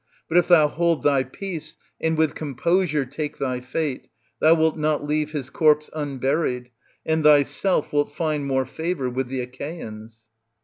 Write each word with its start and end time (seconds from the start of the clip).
But 0.27 0.39
if 0.39 0.47
thou 0.47 0.67
hold 0.67 1.03
thy 1.03 1.21
peace 1.23 1.77
and 1.99 2.17
with 2.17 2.33
composure 2.33 3.05
take 3.05 3.37
thy 3.37 3.59
fate, 3.59 4.07
thou 4.39 4.55
wilt 4.55 4.75
not 4.75 5.05
leave 5.05 5.29
his 5.31 5.51
corpse 5.51 5.91
unburied, 5.93 6.71
and 7.05 7.23
thyself 7.23 7.93
wilt 7.93 8.11
find 8.11 8.47
more 8.47 8.65
favour 8.65 9.11
with 9.11 9.27
the 9.27 9.43
Achseans. 9.45 10.21